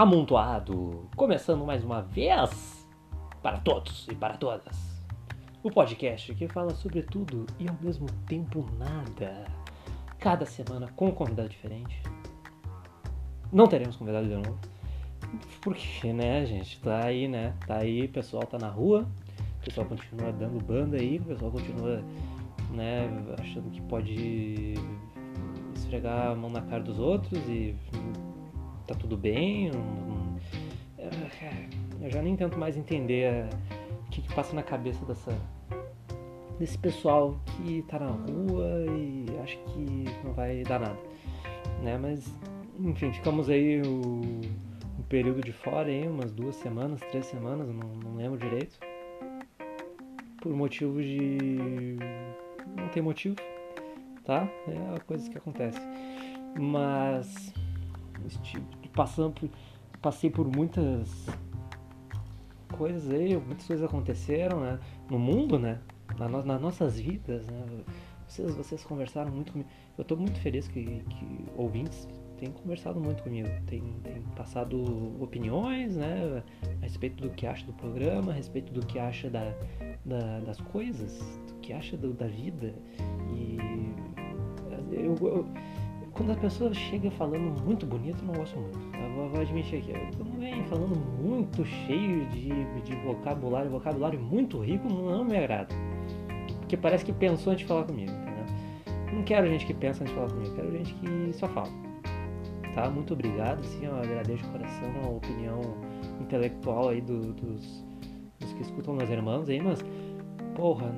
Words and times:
Amontoado, 0.00 1.08
começando 1.16 1.66
mais 1.66 1.82
uma 1.82 2.00
vez 2.02 2.88
para 3.42 3.58
todos 3.58 4.06
e 4.06 4.14
para 4.14 4.36
todas. 4.36 5.02
O 5.60 5.72
podcast 5.72 6.32
que 6.36 6.46
fala 6.46 6.72
sobre 6.72 7.02
tudo 7.02 7.44
e 7.58 7.68
ao 7.68 7.74
mesmo 7.80 8.06
tempo 8.28 8.64
nada. 8.78 9.44
Cada 10.20 10.46
semana 10.46 10.86
com 10.94 11.08
um 11.08 11.10
convidado 11.10 11.48
diferente. 11.48 12.00
Não 13.52 13.66
teremos 13.66 13.96
convidado 13.96 14.28
de 14.28 14.36
novo. 14.36 14.56
Porque, 15.60 16.12
né, 16.12 16.46
gente, 16.46 16.80
tá 16.80 17.04
aí, 17.04 17.26
né? 17.26 17.52
Tá 17.66 17.78
aí, 17.78 18.04
o 18.04 18.08
pessoal 18.08 18.46
tá 18.46 18.56
na 18.56 18.68
rua, 18.68 19.04
o 19.60 19.64
pessoal 19.64 19.84
continua 19.84 20.30
dando 20.30 20.64
banda 20.64 20.96
aí, 20.96 21.18
o 21.18 21.24
pessoal 21.24 21.50
continua, 21.50 22.04
né, 22.70 23.10
achando 23.36 23.68
que 23.68 23.82
pode 23.82 24.74
esfregar 25.74 26.28
a 26.28 26.34
mão 26.36 26.50
na 26.50 26.62
cara 26.62 26.84
dos 26.84 27.00
outros 27.00 27.36
e 27.48 27.74
tá 28.88 28.94
tudo 28.94 29.16
bem. 29.16 29.70
Eu 32.00 32.10
já 32.10 32.22
nem 32.22 32.34
tento 32.34 32.58
mais 32.58 32.76
entender 32.76 33.46
o 34.06 34.10
que, 34.10 34.22
que 34.22 34.34
passa 34.34 34.54
na 34.54 34.62
cabeça 34.62 35.04
dessa, 35.04 35.30
desse 36.58 36.78
pessoal 36.78 37.38
que 37.44 37.82
tá 37.82 37.98
na 37.98 38.10
rua 38.10 38.86
e 38.88 39.26
acha 39.42 39.58
que 39.58 40.04
não 40.24 40.32
vai 40.32 40.62
dar 40.62 40.80
nada. 40.80 40.98
Né? 41.82 41.98
Mas, 41.98 42.34
enfim, 42.80 43.12
ficamos 43.12 43.50
aí 43.50 43.82
o, 43.82 44.22
um 44.98 45.02
período 45.08 45.42
de 45.42 45.52
fora 45.52 45.88
aí, 45.88 46.08
umas 46.08 46.32
duas 46.32 46.56
semanas, 46.56 47.00
três 47.10 47.26
semanas, 47.26 47.68
não, 47.68 47.88
não 48.02 48.16
lembro 48.16 48.38
direito. 48.38 48.78
Por 50.40 50.52
motivos 50.52 51.04
de. 51.04 51.98
não 52.76 52.88
tem 52.88 53.02
motivo, 53.02 53.36
tá? 54.24 54.48
É 54.68 55.00
coisas 55.00 55.28
que 55.28 55.36
acontecem. 55.36 55.82
Mas 56.56 57.52
passando 58.98 59.32
por, 59.32 59.48
passei 60.02 60.28
por 60.28 60.44
muitas 60.48 61.08
coisas 62.76 63.08
aí, 63.08 63.36
muitas 63.36 63.64
coisas 63.64 63.88
aconteceram, 63.88 64.60
né? 64.60 64.80
No 65.08 65.20
mundo, 65.20 65.56
né? 65.56 65.78
Na, 66.18 66.28
nas 66.28 66.60
nossas 66.60 66.98
vidas, 66.98 67.46
né? 67.46 67.64
Vocês, 68.26 68.56
vocês 68.56 68.82
conversaram 68.82 69.30
muito 69.30 69.52
comigo. 69.52 69.70
Eu 69.96 70.02
estou 70.02 70.18
muito 70.18 70.40
feliz 70.40 70.66
que, 70.66 70.82
que 70.84 71.46
ouvintes 71.56 72.08
têm 72.38 72.50
conversado 72.50 73.00
muito 73.00 73.22
comigo, 73.22 73.48
têm, 73.66 73.82
têm 74.02 74.20
passado 74.34 74.76
opiniões, 75.22 75.96
né? 75.96 76.42
A 76.80 76.82
respeito 76.82 77.22
do 77.22 77.30
que 77.30 77.46
acha 77.46 77.64
do 77.66 77.72
programa, 77.74 78.32
a 78.32 78.34
respeito 78.34 78.72
do 78.72 78.84
que 78.84 78.98
acha 78.98 79.30
da, 79.30 79.54
da 80.04 80.40
das 80.40 80.60
coisas, 80.60 81.20
do 81.46 81.54
que 81.60 81.72
acha 81.72 81.96
do, 81.96 82.12
da 82.12 82.26
vida. 82.26 82.74
E 83.32 83.58
eu, 84.90 85.14
eu 85.22 85.48
quando 86.18 86.32
a 86.32 86.36
pessoa 86.36 86.74
chega 86.74 87.08
falando 87.12 87.62
muito 87.62 87.86
bonito, 87.86 88.18
eu 88.22 88.26
não 88.26 88.34
gosto 88.34 88.58
muito. 88.58 88.76
Eu 88.76 89.14
vou, 89.14 89.28
vou 89.30 89.40
admitir 89.40 89.78
aqui. 89.78 89.92
Quando 90.16 90.36
vem 90.40 90.64
falando 90.64 90.96
muito 90.96 91.64
cheio 91.64 92.26
de, 92.26 92.48
de 92.82 92.96
vocabulário, 93.04 93.70
vocabulário 93.70 94.20
muito 94.20 94.58
rico, 94.58 94.88
não 94.88 95.24
me 95.24 95.36
agrada. 95.38 95.72
Porque 96.58 96.76
parece 96.76 97.04
que 97.04 97.12
pensou 97.12 97.52
antes 97.52 97.62
de 97.62 97.68
falar 97.68 97.84
comigo, 97.84 98.10
entendeu? 98.10 99.14
Não 99.14 99.22
quero 99.22 99.46
gente 99.46 99.64
que 99.64 99.72
pensa 99.72 100.02
antes 100.02 100.12
de 100.12 100.20
falar 100.20 100.30
comigo, 100.32 100.54
quero 100.56 100.72
gente 100.72 100.92
que 100.94 101.32
só 101.34 101.46
fala. 101.48 101.70
Tá? 102.74 102.90
Muito 102.90 103.14
obrigado, 103.14 103.64
sim, 103.64 103.84
eu 103.84 103.96
agradeço 103.96 104.42
de 104.42 104.48
coração 104.50 104.92
a 105.04 105.08
opinião 105.08 105.60
intelectual 106.20 106.88
aí 106.88 107.00
do, 107.00 107.32
dos, 107.32 107.84
dos 108.40 108.52
que 108.54 108.62
escutam 108.62 108.94
meus 108.94 109.08
irmãos 109.08 109.48
aí, 109.48 109.60
mas, 109.60 109.84
porra, 110.56 110.92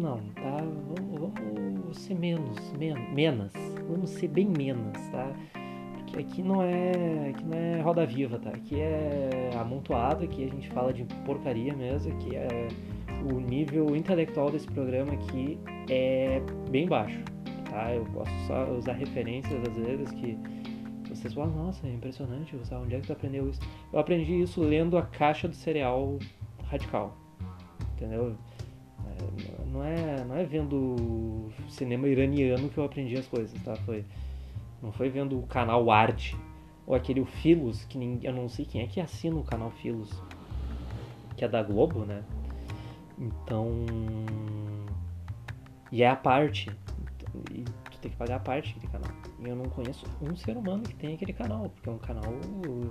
não, 0.00 0.16
não 0.16 0.18
tá? 0.34 0.64
Vamos, 0.96 1.07
vamos 1.98 2.02
ser 2.02 2.14
menos, 2.14 2.72
men 2.78 2.94
menos 3.12 3.52
vamos 3.88 4.10
ser 4.10 4.28
bem 4.28 4.46
menos, 4.46 4.96
tá? 5.10 5.32
Porque 5.96 6.20
aqui 6.20 6.42
não 6.42 6.62
é, 6.62 7.30
aqui 7.30 7.44
não 7.44 7.58
é 7.58 7.80
roda 7.80 8.06
viva, 8.06 8.38
tá? 8.38 8.50
Aqui 8.50 8.80
é 8.80 9.50
amontoado, 9.58 10.24
aqui 10.24 10.44
a 10.44 10.48
gente 10.48 10.68
fala 10.68 10.92
de 10.92 11.04
porcaria 11.24 11.74
mesmo, 11.74 12.16
que 12.18 12.36
é 12.36 12.68
o 13.30 13.40
nível 13.40 13.96
intelectual 13.96 14.50
desse 14.50 14.66
programa 14.68 15.12
aqui 15.12 15.58
é 15.90 16.40
bem 16.70 16.86
baixo, 16.86 17.20
tá? 17.68 17.92
Eu 17.92 18.04
posso 18.06 18.30
só 18.46 18.70
usar 18.72 18.92
referências 18.92 19.60
às 19.68 19.76
vezes 19.76 20.10
que 20.12 20.38
vocês 21.08 21.34
falam, 21.34 21.50
nossa, 21.50 21.86
é 21.86 21.90
impressionante, 21.90 22.54
onde 22.72 22.94
é 22.94 23.00
que 23.00 23.06
tu 23.06 23.12
aprendeu 23.12 23.48
isso? 23.48 23.60
Eu 23.92 23.98
aprendi 23.98 24.40
isso 24.40 24.60
lendo 24.60 24.96
a 24.96 25.02
caixa 25.02 25.48
do 25.48 25.54
cereal 25.54 26.18
radical, 26.64 27.16
entendeu? 27.94 28.36
Não 29.66 29.84
é, 29.84 30.24
não 30.24 30.36
é 30.36 30.44
vendo 30.44 31.50
cinema 31.68 32.08
iraniano 32.08 32.68
que 32.68 32.78
eu 32.78 32.84
aprendi 32.84 33.16
as 33.16 33.26
coisas, 33.26 33.60
tá? 33.62 33.76
Foi, 33.76 34.04
não 34.82 34.92
foi 34.92 35.08
vendo 35.08 35.38
o 35.38 35.46
canal 35.46 35.90
Arte 35.90 36.36
ou 36.86 36.94
aquele 36.94 37.24
Filos, 37.24 37.84
que 37.84 37.98
ninguém, 37.98 38.30
eu 38.30 38.34
não 38.34 38.48
sei 38.48 38.64
quem 38.64 38.80
é 38.80 38.86
que 38.86 38.98
assina 38.98 39.36
o 39.36 39.44
canal 39.44 39.70
Filos, 39.70 40.10
que 41.36 41.44
é 41.44 41.48
da 41.48 41.62
Globo, 41.62 42.04
né? 42.06 42.24
Então. 43.18 43.84
E 45.92 46.02
é 46.02 46.08
a 46.08 46.16
parte. 46.16 46.70
E 47.52 47.62
tu 47.90 47.98
tem 48.00 48.10
que 48.10 48.16
pagar 48.16 48.36
a 48.36 48.40
parte 48.40 48.74
daquele 48.74 48.92
canal. 48.92 49.10
E 49.38 49.48
eu 49.48 49.54
não 49.54 49.66
conheço 49.66 50.06
um 50.22 50.34
ser 50.34 50.56
humano 50.56 50.82
que 50.82 50.94
tem 50.94 51.14
aquele 51.14 51.32
canal, 51.32 51.68
porque 51.68 51.88
é 51.88 51.92
um 51.92 51.98
canal 51.98 52.32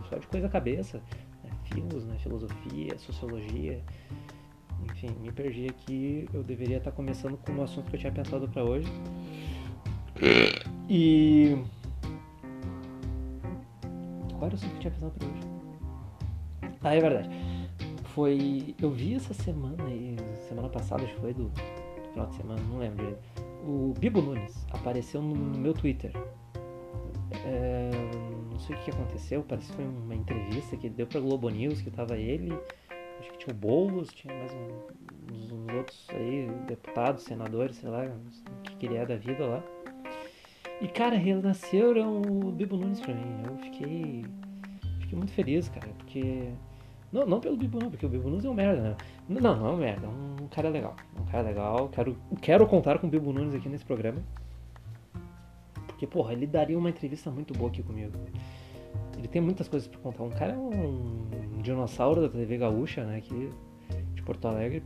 só 0.10 0.18
de 0.18 0.28
coisa 0.28 0.48
cabeça. 0.48 1.02
Né? 1.44 1.50
Filos, 1.64 2.06
né? 2.06 2.18
Filosofia, 2.20 2.98
sociologia. 3.00 3.82
Enfim, 4.86 5.10
me 5.22 5.32
perdi 5.32 5.68
aqui. 5.68 6.28
Eu 6.34 6.44
deveria 6.44 6.78
estar 6.78 6.92
começando 6.92 7.38
com 7.38 7.52
um 7.52 7.64
assunto 7.64 7.90
que 7.90 7.96
eu 7.96 8.00
tinha 8.00 8.12
pensado 8.12 8.48
para 8.48 8.64
hoje. 8.64 8.92
E. 10.90 11.58
Qual 14.32 14.46
era 14.46 14.52
o 14.52 14.56
assunto 14.56 14.72
que 14.72 14.76
eu 14.76 14.80
tinha 14.82 14.92
pensado 14.92 15.12
pra 15.12 15.28
hoje? 15.28 15.42
Ah, 16.84 16.96
é 16.96 17.00
verdade. 17.00 17.30
Foi. 18.06 18.76
Eu 18.82 18.92
vi 18.92 19.16
essa 19.16 19.34
semana 19.34 19.84
aí, 19.86 20.16
semana 20.48 20.70
passada, 20.70 21.04
acho 21.04 21.14
que 21.14 21.22
foi 21.22 21.34
do, 21.34 21.46
do 21.50 22.10
final 22.12 22.28
de 22.28 22.36
semana, 22.36 22.62
não 22.70 22.80
lembro 22.80 22.98
direito. 22.98 23.22
O 23.64 23.94
Bibo 24.00 24.22
Nunes 24.22 24.66
apareceu 24.72 25.22
no, 25.22 25.36
no 25.36 25.58
meu 25.58 25.74
Twitter. 25.74 26.12
É, 27.46 27.92
não 28.52 28.60
sei 28.60 28.76
o 28.76 28.80
que 28.80 28.92
aconteceu, 28.92 29.44
parece 29.48 29.68
que 29.68 29.76
foi 29.76 29.86
uma 29.86 30.16
entrevista 30.16 30.76
que 30.78 30.90
deu 30.90 31.06
pra 31.06 31.20
Globo 31.20 31.50
News, 31.50 31.82
que 31.82 31.92
tava 31.92 32.18
ele 32.18 32.58
tinha 33.48 33.56
o 33.56 33.58
Boulos, 33.58 34.10
tinha 34.14 34.34
mais 34.34 34.52
uns, 34.54 35.52
uns, 35.52 35.74
outros 35.74 36.08
aí, 36.10 36.50
deputados, 36.68 37.24
senadores, 37.24 37.78
sei 37.78 37.90
lá, 37.90 38.10
que, 38.64 38.76
que 38.76 38.86
ele 38.86 38.98
é 38.98 39.06
da 39.06 39.16
vida 39.16 39.46
lá. 39.46 39.64
E 40.82 40.88
cara, 40.88 41.16
renasceram 41.16 42.22
o 42.22 42.52
Bibo 42.52 42.76
Nunes 42.76 43.00
pra 43.00 43.14
mim. 43.14 43.44
Eu 43.46 43.58
fiquei. 43.58 44.26
Fiquei 45.00 45.18
muito 45.18 45.32
feliz, 45.32 45.70
cara, 45.70 45.88
porque. 45.98 46.50
Não, 47.12 47.26
não 47.26 47.40
pelo 47.40 47.56
Bibo 47.56 47.80
não, 47.80 47.90
porque 47.90 48.06
o 48.06 48.10
Bibo 48.10 48.30
Nunes 48.30 48.44
é 48.44 48.50
um 48.50 48.54
merda, 48.54 48.82
né? 48.82 48.98
Não, 49.30 49.56
não 49.56 49.68
é 49.68 49.72
um 49.72 49.78
merda, 49.78 50.06
é 50.06 50.10
um 50.10 50.48
cara 50.50 50.70
legal. 50.70 50.96
Um 51.20 51.26
cara 51.26 51.44
legal. 51.44 51.90
Quero, 51.90 52.18
quero 52.42 52.68
contar 52.68 53.00
com 53.00 53.08
o 53.08 53.10
Bibo 53.10 53.32
Nunes 53.32 53.56
aqui 53.56 53.70
nesse 53.70 53.86
programa. 53.86 54.22
Porque, 55.88 56.06
porra, 56.06 56.34
ele 56.34 56.46
daria 56.46 56.78
uma 56.78 56.90
entrevista 56.90 57.32
muito 57.32 57.54
boa 57.54 57.72
aqui 57.72 57.82
comigo. 57.82 58.12
Ele 59.18 59.28
tem 59.28 59.42
muitas 59.42 59.68
coisas 59.68 59.88
para 59.88 60.00
contar. 60.00 60.24
Um 60.24 60.30
cara 60.30 60.54
é 60.54 60.58
um 60.58 61.28
dinossauro 61.68 62.22
da 62.22 62.30
TV 62.30 62.58
gaúcha, 62.58 63.04
né? 63.04 63.18
Aqui 63.18 63.50
de 64.14 64.22
Porto 64.22 64.48
Alegre, 64.48 64.82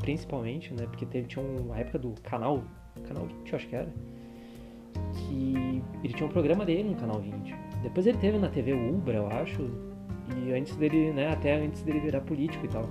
principalmente, 0.00 0.72
né? 0.74 0.86
Porque 0.86 1.06
teve, 1.06 1.26
tinha 1.26 1.44
uma 1.44 1.78
época 1.78 1.98
do 1.98 2.14
canal, 2.22 2.62
canal 3.06 3.26
20, 3.26 3.50
eu 3.50 3.56
acho 3.56 3.68
que 3.68 3.76
era, 3.76 3.92
que 5.14 5.82
ele 6.02 6.12
tinha 6.14 6.26
um 6.26 6.32
programa 6.32 6.64
dele 6.64 6.90
no 6.90 6.96
canal 6.96 7.20
20. 7.20 7.54
Depois 7.82 8.06
ele 8.06 8.18
teve 8.18 8.38
na 8.38 8.48
TV 8.48 8.72
Ubra, 8.72 9.16
eu 9.16 9.26
acho, 9.28 9.62
e 10.36 10.52
antes 10.52 10.76
dele, 10.76 11.12
né? 11.12 11.32
Até 11.32 11.56
antes 11.56 11.82
dele 11.82 12.00
virar 12.00 12.20
político 12.20 12.64
e 12.64 12.68
tal. 12.68 12.88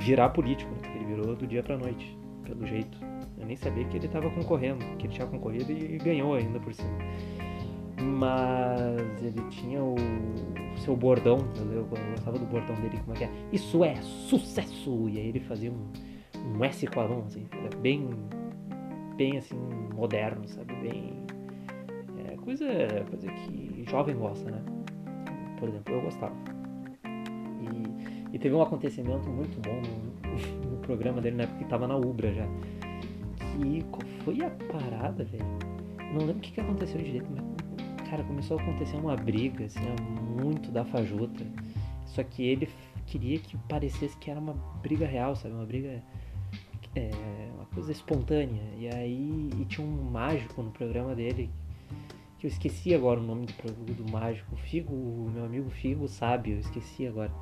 Virar 0.00 0.30
político, 0.30 0.70
né? 0.82 0.96
Ele 0.96 1.04
virou 1.04 1.36
do 1.36 1.46
dia 1.46 1.62
pra 1.62 1.76
noite, 1.76 2.16
pelo 2.44 2.66
jeito. 2.66 2.98
Eu 3.38 3.46
nem 3.46 3.56
sabia 3.56 3.84
que 3.84 3.96
ele 3.96 4.08
tava 4.08 4.30
concorrendo, 4.30 4.84
que 4.96 5.06
ele 5.06 5.14
tinha 5.14 5.26
concorrido 5.26 5.72
e 5.72 5.98
ganhou 5.98 6.34
ainda 6.34 6.60
por 6.60 6.72
cima 6.72 6.96
mas 8.02 9.22
ele 9.22 9.40
tinha 9.50 9.82
o 9.82 9.96
seu 10.78 10.96
bordão, 10.96 11.38
eu 11.72 11.84
gostava 11.84 12.38
do 12.38 12.46
bordão 12.46 12.74
dele, 12.76 12.98
como 13.04 13.16
é 13.16 13.18
que 13.18 13.24
é? 13.24 13.30
Isso 13.52 13.84
é 13.84 13.94
sucesso! 14.02 15.08
E 15.08 15.18
aí 15.18 15.28
ele 15.28 15.40
fazia 15.40 15.70
um, 15.70 15.92
um 16.56 16.64
S 16.64 16.86
com 16.86 17.00
a 17.00 17.08
mão, 17.08 17.24
assim, 17.26 17.46
bem, 17.80 18.10
bem 19.16 19.38
assim, 19.38 19.56
moderno, 19.94 20.46
sabe? 20.46 20.74
Bem. 20.76 21.22
É, 22.26 22.36
coisa, 22.36 22.66
coisa 23.08 23.26
que 23.28 23.84
jovem 23.88 24.16
gosta, 24.16 24.50
né? 24.50 24.62
Por 25.58 25.68
exemplo, 25.68 25.94
eu 25.94 26.02
gostava. 26.02 26.34
E, 27.04 28.34
e 28.34 28.38
teve 28.38 28.54
um 28.54 28.62
acontecimento 28.62 29.28
muito 29.28 29.60
bom 29.60 29.80
no, 29.80 30.70
no 30.70 30.76
programa 30.78 31.20
dele 31.20 31.36
na 31.36 31.44
época 31.44 31.58
que 31.58 31.64
tava 31.66 31.86
na 31.86 31.96
Ubra 31.96 32.32
já. 32.32 32.46
Que 33.38 33.82
qual 33.84 34.02
foi 34.24 34.40
a 34.44 34.50
parada, 34.50 35.24
velho? 35.24 35.44
Não 36.12 36.18
lembro 36.18 36.38
o 36.38 36.40
que, 36.40 36.52
que 36.52 36.60
aconteceu 36.60 37.00
direito, 37.00 37.28
mas 37.30 37.51
cara, 38.12 38.24
começou 38.24 38.58
a 38.58 38.62
acontecer 38.62 38.94
uma 38.96 39.16
briga, 39.16 39.64
assim, 39.64 39.80
muito 40.38 40.70
da 40.70 40.84
fajuta. 40.84 41.46
Só 42.04 42.22
que 42.22 42.42
ele 42.42 42.68
queria 43.06 43.38
que 43.38 43.56
parecesse 43.56 44.14
que 44.18 44.30
era 44.30 44.38
uma 44.38 44.52
briga 44.82 45.06
real, 45.06 45.34
sabe? 45.34 45.54
Uma 45.54 45.64
briga. 45.64 46.02
É, 46.94 47.10
uma 47.54 47.64
coisa 47.64 47.90
espontânea. 47.90 48.62
E 48.76 48.86
aí 48.86 49.48
e 49.58 49.64
tinha 49.64 49.86
um 49.86 50.10
mágico 50.10 50.62
no 50.62 50.70
programa 50.70 51.14
dele 51.14 51.48
que 52.38 52.46
eu 52.46 52.48
esqueci 52.48 52.94
agora 52.94 53.18
o 53.18 53.22
nome 53.22 53.46
do, 53.46 53.94
do 53.94 54.12
mágico. 54.12 54.54
Figo, 54.56 55.30
meu 55.32 55.46
amigo 55.46 55.70
Figo 55.70 56.06
sabe, 56.06 56.50
eu 56.50 56.58
esqueci 56.58 57.06
agora. 57.06 57.32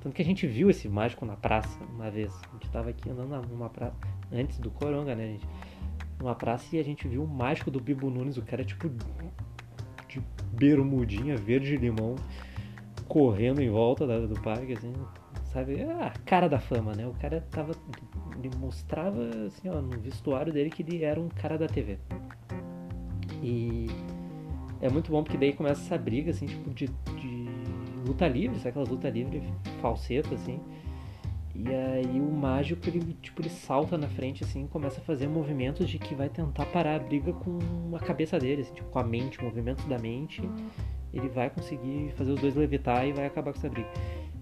Tanto 0.00 0.14
que 0.14 0.22
a 0.22 0.24
gente 0.24 0.46
viu 0.46 0.70
esse 0.70 0.88
mágico 0.88 1.26
na 1.26 1.36
praça 1.36 1.78
uma 1.94 2.10
vez. 2.10 2.32
A 2.48 2.52
gente 2.54 2.70
tava 2.70 2.88
aqui 2.88 3.10
andando 3.10 3.46
numa 3.46 3.68
praça, 3.68 3.94
antes 4.32 4.58
do 4.58 4.70
Coronga, 4.70 5.14
né, 5.14 5.32
gente? 5.32 5.46
Numa 6.18 6.34
praça 6.34 6.76
e 6.76 6.80
a 6.80 6.82
gente 6.82 7.06
viu 7.06 7.22
o 7.22 7.28
mágico 7.28 7.70
do 7.70 7.78
Bibo 7.78 8.08
Nunes, 8.08 8.38
o 8.38 8.42
cara 8.42 8.64
tipo 8.64 8.88
de 10.12 10.22
bermudinha 10.52 11.36
verde 11.36 11.76
limão, 11.76 12.16
correndo 13.08 13.60
em 13.60 13.70
volta 13.70 14.06
da, 14.06 14.20
do 14.20 14.40
parque, 14.40 14.72
assim, 14.72 14.92
sabe? 15.52 15.80
É 15.80 15.92
a 15.92 16.10
cara 16.24 16.48
da 16.48 16.58
fama, 16.58 16.94
né? 16.94 17.06
O 17.06 17.14
cara 17.14 17.40
tava. 17.50 17.72
Ele 18.38 18.50
mostrava, 18.58 19.22
assim, 19.46 19.68
ó, 19.68 19.80
no 19.80 19.98
vestuário 20.00 20.52
dele 20.52 20.70
que 20.70 20.82
ele 20.82 21.04
era 21.04 21.20
um 21.20 21.28
cara 21.28 21.56
da 21.56 21.66
TV. 21.66 21.98
E 23.42 23.86
é 24.80 24.88
muito 24.88 25.10
bom 25.10 25.22
porque 25.22 25.38
daí 25.38 25.52
começa 25.52 25.80
essa 25.82 25.98
briga, 25.98 26.30
assim, 26.30 26.46
tipo, 26.46 26.70
de, 26.70 26.86
de 26.86 27.46
luta 28.06 28.26
livre, 28.26 28.56
sabe 28.56 28.70
aquelas 28.70 28.88
luta 28.88 29.08
livre 29.08 29.42
falseta, 29.80 30.34
assim. 30.34 30.60
E 31.54 31.68
aí 31.68 32.20
o 32.20 32.30
mágico, 32.30 32.88
ele, 32.88 33.14
tipo, 33.20 33.42
ele 33.42 33.50
salta 33.50 33.98
na 33.98 34.08
frente, 34.08 34.42
assim, 34.42 34.66
começa 34.66 35.00
a 35.00 35.04
fazer 35.04 35.28
movimentos 35.28 35.88
de 35.88 35.98
que 35.98 36.14
vai 36.14 36.28
tentar 36.28 36.64
parar 36.66 36.96
a 36.96 36.98
briga 36.98 37.32
com 37.32 37.58
a 37.94 37.98
cabeça 37.98 38.38
dele, 38.38 38.62
assim, 38.62 38.72
tipo, 38.74 38.88
com 38.88 38.98
a 38.98 39.04
mente, 39.04 39.42
movimentos 39.42 39.84
da 39.84 39.98
mente. 39.98 40.42
Ele 41.12 41.28
vai 41.28 41.50
conseguir 41.50 42.10
fazer 42.16 42.32
os 42.32 42.40
dois 42.40 42.54
levitar 42.54 43.06
e 43.06 43.12
vai 43.12 43.26
acabar 43.26 43.52
com 43.52 43.58
essa 43.58 43.68
briga. 43.68 43.88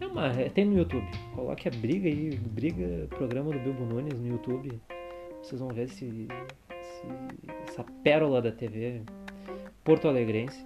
É 0.01 0.07
uma. 0.07 0.29
É, 0.29 0.49
tem 0.49 0.65
no 0.65 0.79
YouTube. 0.79 1.07
Coloque 1.35 1.69
a 1.69 1.71
briga 1.71 2.09
aí, 2.09 2.31
briga, 2.37 3.09
programa 3.09 3.53
do 3.53 3.59
Bilbo 3.59 3.85
Nunes 3.85 4.19
no 4.19 4.29
YouTube. 4.29 4.81
Vocês 5.43 5.61
vão 5.61 5.69
ver 5.69 5.85
esse, 5.85 6.29
essa 7.67 7.85
pérola 8.05 8.41
da 8.41 8.53
TV 8.53 9.03
porto 9.83 10.07
alegrense. 10.07 10.65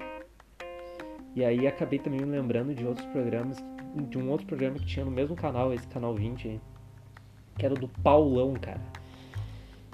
E 1.35 1.44
aí 1.44 1.67
acabei 1.67 1.99
também 1.99 2.20
me 2.20 2.26
lembrando 2.26 2.75
de 2.75 2.85
outros 2.87 3.06
programas, 3.06 3.56
de 3.94 4.19
um 4.19 4.31
outro 4.31 4.46
programa 4.46 4.79
que 4.79 4.87
tinha 4.87 5.05
no 5.05 5.11
mesmo 5.11 5.37
canal, 5.37 5.73
esse 5.73 5.87
canal 5.88 6.14
20 6.14 6.49
aí, 6.49 6.61
que 7.56 7.64
era 7.64 7.75
do 7.75 7.88
Paulão, 7.88 8.55
cara. 8.55 8.81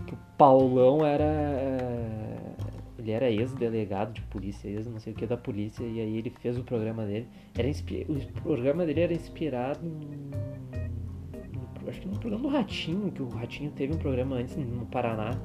Que 0.06 0.14
o 0.14 0.18
Paulão 0.36 1.04
era. 1.04 1.24
Eh, 1.24 2.52
ele 2.98 3.10
era 3.12 3.30
ex-delegado 3.30 4.12
de 4.12 4.20
polícia, 4.22 4.68
ex 4.68 4.86
não 4.86 5.00
sei 5.00 5.12
o 5.12 5.16
que 5.16 5.26
da 5.26 5.36
polícia, 5.36 5.82
e 5.84 6.00
aí 6.00 6.18
ele 6.18 6.30
fez 6.30 6.58
o 6.58 6.62
programa 6.62 7.04
dele. 7.04 7.26
Era 7.56 7.68
O 8.08 8.42
programa 8.42 8.84
dele 8.84 9.00
era 9.00 9.12
inspirado. 9.12 9.80
Acho 11.88 12.00
que 12.02 12.08
no 12.08 12.18
programa 12.18 12.48
do 12.48 12.48
Ratinho, 12.48 13.10
que 13.10 13.22
o 13.22 13.28
Ratinho 13.28 13.70
teve 13.70 13.94
um 13.94 13.98
programa 13.98 14.36
antes 14.36 14.54
no 14.56 14.86
Paraná 14.86 15.36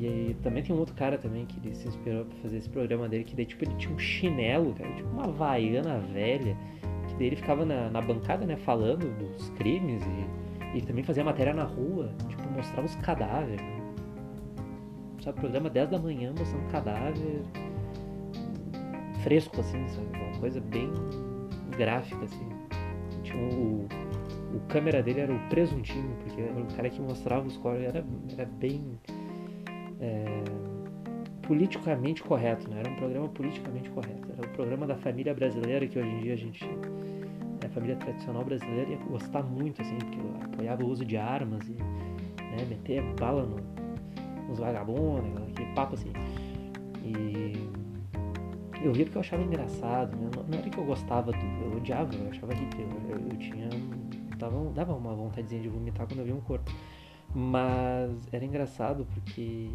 e 0.00 0.06
aí, 0.06 0.36
também 0.44 0.62
tem 0.62 0.74
um 0.74 0.78
outro 0.78 0.94
cara 0.94 1.18
também 1.18 1.44
que 1.44 1.58
ele 1.58 1.74
se 1.74 1.88
inspirou 1.88 2.24
pra 2.24 2.36
fazer 2.38 2.58
esse 2.58 2.68
programa 2.68 3.08
dele, 3.08 3.24
que 3.24 3.34
daí 3.34 3.44
tipo 3.44 3.64
ele 3.64 3.74
tinha 3.74 3.92
um 3.92 3.98
chinelo, 3.98 4.72
cara, 4.72 4.88
tipo 4.92 5.08
uma 5.08 5.26
vaiana 5.26 5.98
velha, 5.98 6.56
que 7.18 7.24
daí 7.24 7.26
ele 7.26 7.36
ficava 7.36 7.64
na, 7.64 7.90
na 7.90 8.00
bancada, 8.00 8.46
né, 8.46 8.56
falando 8.56 9.12
dos 9.18 9.50
crimes 9.50 10.02
e, 10.74 10.80
também 10.82 11.02
fazia 11.02 11.24
matéria 11.24 11.52
na 11.52 11.64
rua, 11.64 12.12
tipo, 12.28 12.48
mostrava 12.50 12.86
os 12.86 12.94
cadáveres. 12.96 13.60
Sabe, 15.22 15.40
programa 15.40 15.68
10 15.68 15.90
da 15.90 15.98
manhã 15.98 16.32
mostrando 16.38 16.70
cadáver 16.70 17.42
fresco, 19.24 19.60
assim, 19.60 19.86
sabe? 19.88 20.06
Uma 20.16 20.38
coisa 20.38 20.60
bem 20.60 20.92
gráfica, 21.76 22.24
assim. 22.24 22.48
Tinha 23.24 23.36
o, 23.36 23.88
o 24.54 24.60
câmera 24.68 25.02
dele 25.02 25.20
era 25.20 25.34
o 25.34 25.48
presuntinho, 25.48 26.16
porque 26.22 26.40
era 26.40 26.60
o 26.60 26.66
cara 26.76 26.88
que 26.88 27.00
mostrava 27.00 27.46
os 27.46 27.56
corpos, 27.56 27.82
era, 27.82 28.04
era 28.32 28.46
bem 28.46 28.98
é, 30.00 30.44
politicamente 31.48 32.22
correto, 32.22 32.70
né? 32.70 32.80
Era 32.80 32.90
um 32.90 32.96
programa 32.96 33.28
politicamente 33.30 33.88
correto. 33.90 34.28
Era 34.36 34.46
o 34.46 34.50
programa 34.50 34.86
da 34.86 34.96
família 34.96 35.34
brasileira 35.34 35.86
que 35.86 35.98
hoje 35.98 36.08
em 36.08 36.20
dia 36.20 36.34
a 36.34 36.36
gente, 36.36 36.64
né, 36.64 37.66
a 37.66 37.68
família 37.70 37.96
tradicional 37.96 38.44
brasileira 38.44 38.90
ia 38.90 38.98
gostar 38.98 39.42
muito, 39.42 39.80
assim, 39.80 39.96
porque 39.96 40.18
apoiava 40.44 40.84
o 40.84 40.88
uso 40.88 41.04
de 41.06 41.16
armas 41.16 41.66
e 41.66 41.72
né, 41.72 42.66
meter 42.68 43.02
bala 43.18 43.44
no, 43.44 43.56
nos 44.46 44.58
vagabundos, 44.58 45.42
aquele 45.50 45.72
papo 45.74 45.94
assim. 45.94 46.12
E 47.02 47.54
eu 48.84 48.92
via 48.92 49.06
porque 49.06 49.16
eu 49.16 49.22
achava 49.22 49.42
engraçado, 49.42 50.14
né? 50.16 50.30
não, 50.36 50.42
não, 50.44 50.58
era 50.58 50.68
que 50.68 50.78
eu 50.78 50.84
gostava 50.84 51.32
do, 51.32 51.38
eu 51.64 51.78
odiava, 51.78 52.14
eu 52.14 52.28
achava 52.28 52.52
eu, 52.52 52.60
eu, 53.08 53.28
eu 53.30 53.36
tinha, 53.38 53.68
tava, 54.38 54.70
dava 54.72 54.94
uma 54.94 55.14
vontadezinha 55.14 55.62
de 55.62 55.68
vomitar 55.68 56.06
quando 56.06 56.20
eu 56.20 56.26
via 56.26 56.34
um 56.34 56.40
corpo. 56.42 56.70
Mas 57.34 58.28
era 58.32 58.44
engraçado 58.44 59.06
porque. 59.14 59.70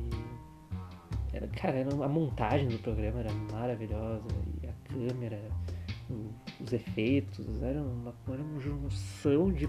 Era, 1.33 1.47
cara, 1.47 1.77
era, 1.77 1.91
a 1.91 2.07
montagem 2.07 2.67
do 2.67 2.77
programa 2.79 3.21
era 3.21 3.33
maravilhosa 3.51 4.27
e 4.61 4.67
a 4.67 4.73
câmera, 4.83 5.41
os 6.61 6.71
efeitos, 6.71 7.61
era 7.61 7.81
uma, 7.81 8.13
era 8.27 8.41
uma 8.41 8.59
junção 8.59 9.51
de. 9.51 9.67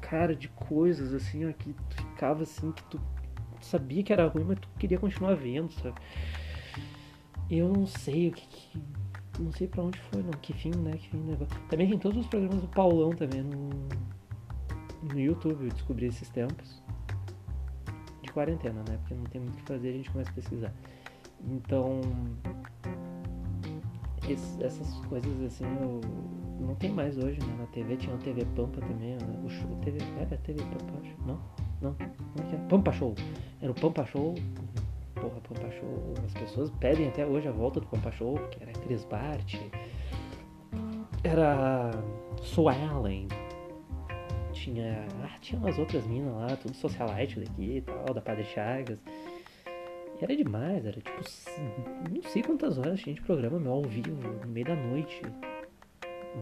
Cara, 0.00 0.34
de 0.34 0.48
coisas 0.48 1.12
assim, 1.12 1.46
ó, 1.46 1.52
que 1.52 1.74
tu 1.74 1.96
ficava 1.96 2.42
assim, 2.42 2.72
que 2.72 2.82
tu 2.84 2.98
sabia 3.60 4.02
que 4.02 4.10
era 4.12 4.26
ruim, 4.26 4.44
mas 4.44 4.58
tu 4.58 4.68
queria 4.78 4.98
continuar 4.98 5.34
vendo, 5.34 5.70
sabe? 5.72 6.00
Eu 7.50 7.68
não 7.68 7.86
sei 7.86 8.28
o 8.28 8.32
que, 8.32 8.46
que 8.46 8.82
não 9.38 9.52
sei 9.52 9.68
para 9.68 9.82
onde 9.82 9.98
foi, 9.98 10.22
não. 10.22 10.32
Que 10.32 10.52
fim, 10.52 10.70
né? 10.70 10.92
Que 10.92 11.10
fim 11.10 11.18
negócio. 11.18 11.56
Também 11.68 11.88
tem 11.88 11.98
todos 11.98 12.18
os 12.18 12.26
programas 12.26 12.60
do 12.60 12.68
Paulão 12.68 13.10
também. 13.10 13.42
Não, 13.42 13.70
no 15.02 15.20
YouTube, 15.20 15.64
eu 15.64 15.70
descobri 15.70 16.06
esses 16.06 16.28
tempos. 16.28 16.82
Quarentena, 18.38 18.84
né? 18.88 18.96
Porque 18.98 19.14
não 19.14 19.24
tem 19.24 19.40
muito 19.40 19.54
o 19.54 19.56
que 19.56 19.62
fazer, 19.64 19.88
a 19.88 19.92
gente 19.92 20.10
começa 20.10 20.30
a 20.30 20.34
pesquisar. 20.34 20.72
Então, 21.44 22.00
esse, 24.28 24.62
essas 24.62 24.94
coisas 25.06 25.42
assim, 25.42 25.64
eu, 25.64 26.00
não 26.60 26.76
tem 26.76 26.92
mais 26.92 27.18
hoje, 27.18 27.40
né? 27.40 27.56
Na 27.58 27.66
TV 27.66 27.96
tinha 27.96 28.14
o 28.14 28.18
TV 28.18 28.44
Pampa 28.54 28.80
também, 28.80 29.16
né? 29.16 29.18
o 29.44 29.50
show, 29.50 29.68
TV, 29.82 29.98
era 30.20 30.36
TV 30.36 30.62
Pampa, 30.62 31.00
acho. 31.02 31.16
Não? 31.26 31.40
Não? 31.82 31.94
Como 31.94 32.48
é 32.48 32.54
é? 32.54 32.68
Pampa 32.68 32.92
Show. 32.92 33.14
Era 33.60 33.72
o 33.72 33.74
Pampa 33.74 34.06
Show. 34.06 34.36
Porra, 35.16 35.40
Pampa 35.40 35.70
Show. 35.72 36.14
As 36.24 36.32
pessoas 36.34 36.70
pedem 36.78 37.08
até 37.08 37.26
hoje 37.26 37.48
a 37.48 37.52
volta 37.52 37.80
do 37.80 37.86
Pampa 37.86 38.12
Show, 38.12 38.38
que 38.52 38.62
era 38.62 38.70
Chris 38.70 39.04
Bart. 39.04 39.56
Era 41.24 41.90
Suellen 42.40 43.26
tinha. 44.68 45.06
Ah, 45.24 45.38
tinha 45.40 45.60
umas 45.60 45.78
outras 45.78 46.06
minas 46.06 46.34
lá, 46.34 46.56
tudo 46.56 46.74
socialite 46.74 47.40
daqui 47.40 47.78
e 47.78 47.80
tal, 47.80 48.14
da 48.14 48.20
Padre 48.20 48.44
Chagas. 48.44 49.00
E 50.20 50.24
era 50.24 50.36
demais, 50.36 50.84
era 50.84 51.00
tipo. 51.00 51.22
Não 52.10 52.22
sei 52.22 52.42
quantas 52.42 52.78
horas 52.78 53.00
tinha 53.00 53.14
de 53.14 53.22
programa 53.22 53.58
meu 53.58 53.72
ao 53.72 53.82
vivo, 53.82 54.10
no 54.44 54.48
meio 54.48 54.66
da 54.66 54.76
noite. 54.76 55.22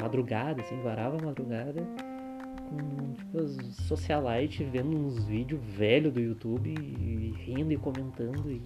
Madrugada, 0.01 0.61
assim, 0.61 0.81
varava 0.83 1.17
a 1.19 1.25
madrugada. 1.25 1.83
Com 2.69 3.13
tipo, 3.15 3.39
as 3.39 3.77
socialite 3.87 4.65
vendo 4.65 4.97
uns 4.97 5.25
vídeos 5.25 5.61
velhos 5.63 6.13
do 6.13 6.21
YouTube 6.21 6.75
e 6.75 7.33
rindo 7.45 7.73
e 7.73 7.77
comentando. 7.77 8.51
E... 8.51 8.61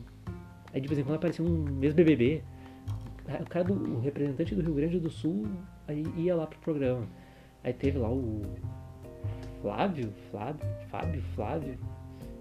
Aí 0.72 0.80
de 0.80 0.88
vez 0.88 0.98
em 0.98 1.04
quando 1.04 1.16
aparecia 1.16 1.44
um 1.44 1.82
ex-BBB. 1.82 2.42
O 3.40 3.48
cara 3.48 3.64
do 3.64 3.74
o 3.74 4.00
representante 4.00 4.54
do 4.56 4.62
Rio 4.62 4.74
Grande 4.74 4.98
do 4.98 5.10
Sul 5.10 5.46
aí 5.86 6.02
ia 6.16 6.34
lá 6.34 6.46
pro 6.46 6.58
programa. 6.60 7.06
Aí 7.62 7.72
teve 7.72 7.98
lá 7.98 8.10
o 8.10 8.42
Flávio, 9.62 10.12
Flávio, 10.30 10.66
Fábio, 10.90 11.22
Flávio, 11.34 11.78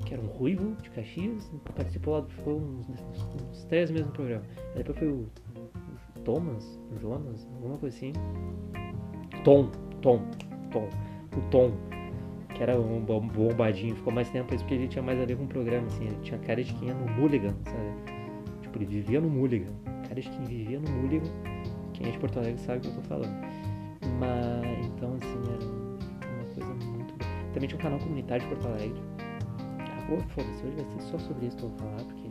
que 0.06 0.14
era 0.14 0.24
um 0.24 0.28
ruivo 0.28 0.76
de 0.82 0.90
Caxias, 0.92 1.52
participou 1.76 2.18
lá, 2.18 2.26
ficou 2.26 2.58
uns, 2.58 2.88
uns, 2.90 3.64
três 3.66 3.92
meses 3.92 4.08
no 4.08 4.14
programa. 4.14 4.44
Aí 4.76 4.78
depois 4.78 4.98
foi 4.98 5.08
o, 5.10 5.30
o 5.56 6.20
Thomas, 6.24 6.80
Jonas, 7.02 7.48
alguma 7.56 7.78
coisa 7.78 7.96
assim. 7.96 8.14
Tom, 9.44 9.70
Tom, 10.02 10.22
Tom, 10.72 10.90
o 11.38 11.42
Tom, 11.50 11.72
que 12.54 12.64
era 12.64 12.80
um 12.80 13.02
bombadinho, 13.02 13.96
ficou 13.96 14.14
mais 14.14 14.30
tempo 14.30 14.54
isso 14.54 14.64
porque 14.64 14.76
ele 14.76 14.88
tinha 14.88 15.04
mais 15.04 15.20
a 15.20 15.26
ver 15.26 15.38
com 15.38 15.44
o 15.44 15.48
programa, 15.48 15.88
assim, 15.88 16.06
ele 16.06 16.18
tinha 16.22 16.40
cara 16.40 16.64
de 16.64 16.74
quem 16.74 16.88
ia 16.88 16.94
no 16.94 17.08
Mulligan, 17.14 17.56
sabe? 17.66 18.20
Tipo, 18.62 18.78
ele 18.78 18.86
vivia 18.86 19.20
no 19.20 19.30
Mulligan, 19.30 19.74
cara 20.08 20.22
de 20.22 20.30
quem 20.30 20.44
vivia 20.46 20.80
no 20.80 20.90
Mulligan, 20.90 21.32
quem 21.94 22.08
é 22.08 22.12
de 22.12 22.20
Porto 22.20 22.40
Alegre 22.40 22.60
sabe 22.62 22.80
o 22.80 22.82
que 22.82 22.88
eu 22.88 22.96
tô 22.96 23.02
falando. 23.02 23.36
Mas, 24.20 24.86
então, 24.88 25.14
assim, 25.14 25.54
era 25.54 25.79
tinha 27.68 27.80
um 27.80 27.84
canal 27.84 28.00
comunitário 28.00 28.48
de 28.48 28.56
Porto 28.56 28.68
Alegre. 28.68 29.02
Ah, 29.80 30.22
foda-se, 30.30 30.66
hoje 30.66 30.76
vai 30.76 30.86
ser 30.86 31.02
só 31.02 31.20
sobre 31.20 31.48
isso 31.48 31.58
que 31.58 31.64
eu 31.64 31.70
vou 31.70 31.78
falar, 31.80 32.04
porque 32.06 32.30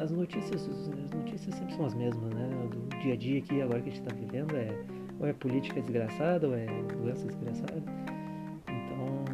as 0.00 0.10
notícias, 0.10 0.68
as 0.68 1.10
notícias 1.10 1.54
sempre 1.54 1.74
são 1.74 1.86
as 1.86 1.94
mesmas, 1.94 2.32
né? 2.34 2.48
Do 2.70 2.96
dia 2.98 3.14
a 3.14 3.16
dia 3.16 3.38
aqui, 3.38 3.62
agora 3.62 3.80
que 3.80 3.88
a 3.88 3.92
gente 3.92 4.04
tá 4.04 4.14
vivendo, 4.14 4.54
é 4.56 4.68
ou 5.18 5.26
é 5.26 5.32
política 5.32 5.80
desgraçada, 5.80 6.46
ou 6.46 6.54
é 6.54 6.66
doença 7.02 7.26
desgraçada. 7.26 7.82
Então, 8.68 9.24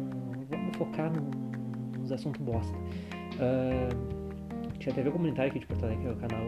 vamos 0.49 0.77
focar 0.77 1.11
nos 1.99 2.11
assuntos 2.11 2.41
bosta. 2.41 2.75
Uh, 3.35 4.73
tinha 4.79 4.91
a 4.91 4.95
TV 4.95 5.11
comunitária 5.11 5.49
aqui 5.49 5.59
de 5.59 5.67
Porto 5.67 5.83
Alegre, 5.85 6.03
que 6.03 6.09
é 6.09 6.11
o 6.11 6.15
canal 6.15 6.47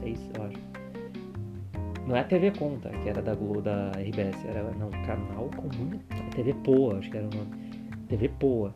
6, 0.00 0.30
eu 0.36 0.44
acho. 0.44 0.58
Não 2.06 2.16
é 2.16 2.20
a 2.20 2.24
TV 2.24 2.50
Conta, 2.52 2.88
que 2.88 3.08
era 3.08 3.22
da 3.22 3.34
Globo, 3.34 3.60
da 3.60 3.90
RBS, 3.92 4.44
era 4.44 4.62
não, 4.72 4.90
canal 5.04 5.48
comunitário, 5.56 6.19
TV 6.30 6.54
Poa, 6.54 6.98
acho 6.98 7.10
que 7.10 7.16
era 7.16 7.26
o 7.26 7.30
nome. 7.30 7.50
TV 8.08 8.28
Poa. 8.28 8.74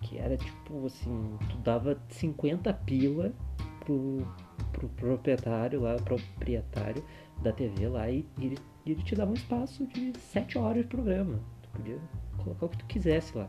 Que 0.00 0.18
era 0.18 0.36
tipo 0.36 0.86
assim, 0.86 1.38
tu 1.48 1.56
dava 1.58 1.98
50 2.08 2.72
pila 2.72 3.32
pro, 3.80 4.26
pro 4.72 4.88
proprietário 4.90 5.80
lá, 5.80 5.96
proprietário 5.96 7.04
da 7.42 7.52
TV 7.52 7.88
lá 7.88 8.10
e, 8.10 8.26
e 8.38 8.46
ele, 8.46 8.58
ele 8.86 9.02
te 9.02 9.14
dava 9.14 9.30
um 9.30 9.34
espaço 9.34 9.86
de 9.86 10.12
7 10.18 10.58
horas 10.58 10.82
de 10.82 10.88
programa. 10.88 11.40
Tu 11.62 11.68
podia 11.70 11.98
colocar 12.42 12.66
o 12.66 12.68
que 12.68 12.78
tu 12.78 12.86
quisesse 12.86 13.36
lá. 13.36 13.48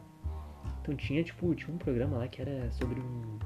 Então 0.82 0.96
tinha, 0.96 1.24
tipo, 1.24 1.54
tinha 1.56 1.74
um 1.74 1.78
programa 1.78 2.18
lá 2.18 2.28
que 2.28 2.42
era 2.42 2.70
sobre 2.72 3.00
um, 3.00 3.40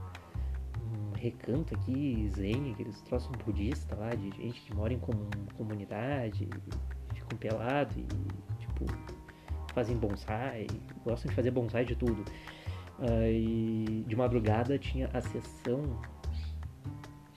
um 0.87 1.11
recanto 1.15 1.75
aqui, 1.75 2.29
zen, 2.35 2.71
aqueles 2.71 2.99
troços 3.01 3.31
budista 3.45 3.95
lá, 3.95 4.09
de 4.15 4.31
gente 4.31 4.61
que 4.61 4.73
mora 4.73 4.91
em 4.91 4.99
comun, 4.99 5.29
comunidade, 5.55 6.49
ficam 7.13 7.37
pelado 7.37 7.93
e, 7.95 8.07
tipo, 8.59 8.85
fazem 9.77 9.95
bonsai, 9.95 10.65
gostam 11.05 11.29
de 11.29 11.35
fazer 11.35 11.51
bonsai 11.51 11.85
de 11.85 11.95
tudo. 11.95 12.25
Uh, 12.97 13.29
e 13.29 14.03
de 14.07 14.15
madrugada 14.15 14.79
tinha 14.79 15.07
a 15.13 15.21
sessão 15.21 15.83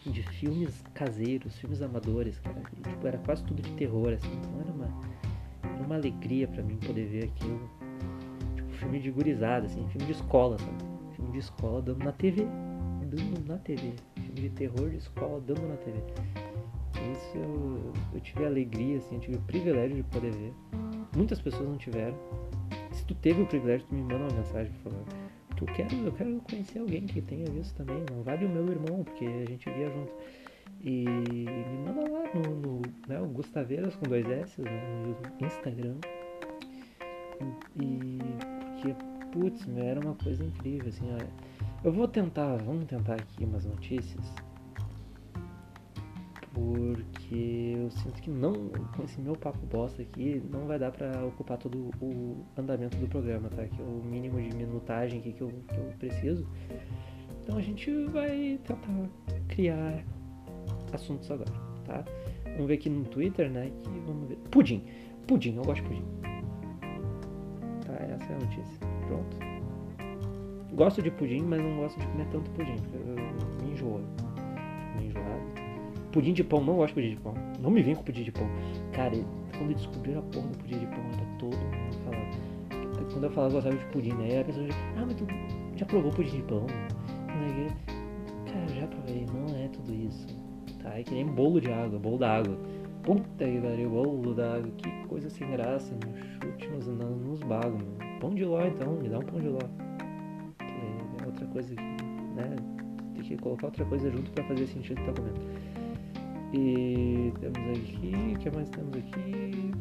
de 0.06 0.22
filmes 0.22 0.82
caseiros, 0.94 1.58
filmes 1.58 1.82
amadores, 1.82 2.38
cara. 2.38 2.62
E, 2.78 2.80
tipo, 2.80 3.06
era 3.06 3.18
quase 3.18 3.44
tudo 3.44 3.60
de 3.60 3.70
terror, 3.74 4.14
assim. 4.14 4.32
Então 4.32 4.58
era 4.58 4.72
uma, 4.72 4.88
era 5.74 5.84
uma 5.84 5.94
alegria 5.96 6.48
para 6.48 6.62
mim 6.62 6.78
poder 6.78 7.04
ver 7.08 7.24
aquilo. 7.24 7.70
Tipo, 8.56 8.70
filme 8.70 9.00
de 9.00 9.10
gurizada, 9.10 9.66
assim, 9.66 9.86
filme 9.88 10.06
de 10.06 10.12
escola, 10.12 10.58
sabe? 10.58 10.78
Filme 11.16 11.32
de 11.32 11.38
escola 11.40 11.82
dando 11.82 12.02
na 12.02 12.12
TV. 12.12 12.46
Dando 13.02 13.46
na 13.46 13.58
TV. 13.58 13.92
Filme 14.14 14.40
de 14.40 14.48
terror 14.48 14.88
de 14.88 14.96
escola 14.96 15.42
dando 15.42 15.68
na 15.68 15.76
TV. 15.76 15.98
Isso 17.12 17.36
eu, 17.36 17.92
eu 18.14 18.20
tive 18.20 18.44
a 18.44 18.46
alegria, 18.46 18.96
assim, 18.96 19.16
eu 19.16 19.20
tive 19.20 19.36
o 19.36 19.40
privilégio 19.42 19.96
de 19.96 20.02
poder 20.04 20.32
ver. 20.32 20.54
Muitas 21.20 21.40
pessoas 21.40 21.68
não 21.68 21.76
tiveram. 21.76 22.16
Se 22.92 23.04
tu 23.04 23.14
teve 23.14 23.42
o 23.42 23.46
privilégio, 23.46 23.86
tu 23.86 23.94
me 23.94 24.02
manda 24.02 24.24
uma 24.24 24.32
mensagem, 24.32 24.72
por 24.72 24.90
favor 24.90 25.04
eu 25.60 25.66
quero, 25.66 25.94
eu 26.06 26.12
quero 26.12 26.40
conhecer 26.40 26.78
alguém 26.78 27.06
que 27.06 27.20
tenha 27.20 27.44
visto 27.50 27.74
também. 27.76 28.04
Não 28.10 28.22
vale 28.22 28.46
o 28.46 28.48
meu 28.48 28.66
irmão, 28.68 29.04
porque 29.04 29.26
a 29.26 29.44
gente 29.44 29.68
via 29.70 29.90
junto. 29.90 30.12
E 30.82 31.04
me 31.04 31.78
manda 31.84 32.10
lá 32.10 32.24
no, 32.34 32.56
no 32.56 32.82
né, 33.06 33.20
Gustaveiras 33.32 33.94
com 33.96 34.06
dois 34.06 34.26
S, 34.26 34.60
né, 34.62 34.70
no 35.38 35.46
Instagram. 35.46 35.96
E 37.76 38.18
porque, 38.74 38.94
putz, 39.32 39.68
era 39.76 40.00
uma 40.00 40.14
coisa 40.14 40.42
incrível, 40.42 40.88
assim, 40.88 41.12
olha. 41.12 41.28
Eu 41.84 41.92
vou 41.92 42.08
tentar, 42.08 42.56
vamos 42.56 42.86
tentar 42.86 43.14
aqui 43.14 43.44
umas 43.44 43.64
notícias 43.64 44.24
porque 46.60 47.74
eu 47.76 47.90
sinto 47.90 48.20
que 48.20 48.30
não, 48.30 48.52
com 48.94 49.02
esse 49.02 49.18
meu 49.20 49.34
papo 49.34 49.58
bosta 49.66 50.02
aqui, 50.02 50.42
não 50.50 50.66
vai 50.66 50.78
dar 50.78 50.90
para 50.90 51.24
ocupar 51.24 51.56
todo 51.56 51.90
o 52.02 52.44
andamento 52.56 52.98
do 52.98 53.08
programa, 53.08 53.48
tá? 53.48 53.64
Que 53.64 53.80
é 53.80 53.84
o 53.84 54.02
mínimo 54.04 54.40
de 54.40 54.54
minutagem 54.54 55.20
que, 55.20 55.40
eu, 55.40 55.48
que 55.48 55.76
eu 55.76 55.92
preciso. 55.98 56.46
Então 57.42 57.56
a 57.56 57.62
gente 57.62 57.90
vai 58.06 58.60
tentar 58.66 59.08
criar 59.48 60.04
assuntos 60.92 61.30
agora, 61.30 61.50
tá? 61.84 62.04
Vamos 62.44 62.66
ver 62.66 62.74
aqui 62.74 62.90
no 62.90 63.04
Twitter, 63.04 63.50
né? 63.50 63.72
Que 63.82 63.88
vamos 64.06 64.28
ver. 64.28 64.36
Pudim! 64.50 64.84
Pudim, 65.26 65.56
eu 65.56 65.62
gosto 65.62 65.82
de 65.82 65.88
pudim. 65.88 66.04
Tá, 67.86 67.94
essa 68.04 68.32
é 68.32 68.36
a 68.36 68.38
notícia. 68.38 68.78
Pronto. 69.06 69.36
Gosto 70.74 71.00
de 71.00 71.10
pudim, 71.10 71.42
mas 71.42 71.62
não 71.62 71.76
gosto 71.78 71.98
de 71.98 72.06
comer 72.08 72.26
tanto 72.26 72.50
pudim, 72.50 72.76
porque 72.76 72.96
eu 72.96 73.64
me 73.64 73.72
enjoo. 73.72 74.00
Enjoado. 75.00 75.59
Pudim 76.12 76.32
de 76.32 76.42
pão, 76.42 76.62
não 76.64 76.76
gosto 76.76 76.94
de 76.94 76.94
pudim 76.94 77.10
de 77.10 77.20
pão. 77.20 77.34
Não 77.60 77.70
me 77.70 77.82
vem 77.82 77.94
com 77.94 78.02
pudim 78.02 78.24
de 78.24 78.32
pão. 78.32 78.48
Cara, 78.92 79.14
quando 79.56 79.74
descobriram 79.74 80.20
a 80.20 80.22
porra 80.22 80.48
do 80.48 80.58
pudim 80.58 80.78
de 80.78 80.86
pão, 80.86 81.04
era 81.12 81.38
todo 81.38 81.56
mundo 81.56 81.96
falando. 82.04 83.12
Quando 83.12 83.24
eu 83.24 83.30
falava 83.30 83.54
gostava 83.54 83.76
de 83.76 83.84
pudim, 83.86 84.12
né? 84.14 84.40
A 84.40 84.44
pessoa 84.44 84.66
ah, 84.96 85.04
mas 85.06 85.14
tu 85.14 85.26
já 85.76 85.86
provou 85.86 86.10
pudim 86.12 86.36
de 86.36 86.42
pão? 86.42 86.66
Cara, 88.46 88.68
já 88.68 88.86
provei, 88.86 89.26
não 89.32 89.56
é 89.56 89.68
tudo 89.68 89.94
isso. 89.94 90.26
Tá? 90.82 90.98
É 90.98 91.02
que 91.02 91.14
nem 91.14 91.26
bolo 91.26 91.60
de 91.60 91.70
água, 91.72 91.98
bolo 91.98 92.18
da 92.18 92.38
água. 92.38 92.58
Puta 93.02 93.44
que 93.44 93.60
pariu, 93.60 93.90
bolo 93.90 94.34
da 94.34 94.56
água, 94.56 94.70
que 94.76 94.90
coisa 95.06 95.30
sem 95.30 95.50
graça, 95.50 95.96
meu. 96.04 96.50
Chute 96.52 96.68
nos, 96.68 96.86
nos 96.86 97.42
bagos, 97.42 97.80
meu. 97.82 98.18
Pão 98.20 98.34
de 98.34 98.44
ló 98.44 98.64
então, 98.66 98.94
me 98.94 99.08
dá 99.08 99.18
um 99.18 99.22
pão 99.22 99.40
de 99.40 99.48
ló. 99.48 99.58
Que 100.58 101.22
é 101.22 101.26
outra 101.26 101.46
coisa 101.46 101.74
que, 101.74 101.82
né? 101.82 102.56
Tem 103.14 103.22
que 103.22 103.36
colocar 103.38 103.66
outra 103.66 103.84
coisa 103.84 104.10
junto 104.10 104.30
pra 104.32 104.44
fazer 104.44 104.66
sentido 104.66 105.00
que 105.00 105.06
tá 105.06 105.12
comendo. 105.12 105.40
E 106.52 107.32
temos 107.38 107.78
aqui, 107.78 108.34
o 108.34 108.38
que 108.40 108.50
mais 108.50 108.68
temos 108.70 108.96
aqui? 108.96 109.72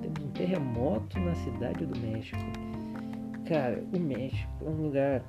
Temos 0.00 0.24
um 0.24 0.30
terremoto 0.32 1.20
na 1.20 1.34
cidade 1.36 1.86
do 1.86 1.96
México. 2.00 2.40
Cara, 3.46 3.84
o 3.92 4.00
México 4.00 4.50
é 4.64 4.68
um 4.68 4.82
lugar 4.82 5.22